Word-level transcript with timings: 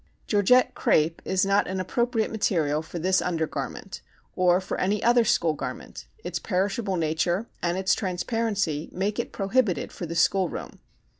Georgette 0.25 0.73
crêpe 0.73 1.19
is 1.25 1.45
not 1.45 1.67
an 1.67 1.79
appropriate 1.79 2.31
material 2.31 2.81
for 2.81 2.97
this 2.97 3.21
undergarment 3.21 4.01
or 4.35 4.59
for 4.59 4.79
any 4.79 5.03
other 5.03 5.23
school 5.23 5.53
garment. 5.53 6.07
Its 6.23 6.39
perishable 6.39 6.95
nature 6.95 7.45
and 7.61 7.77
its 7.77 7.93
transparency 7.93 8.89
make 8.91 9.19
it 9.19 9.31
prohibited 9.31 9.91
for 9.91 10.07
the 10.07 10.15
school 10.15 10.49
room. 10.49 10.79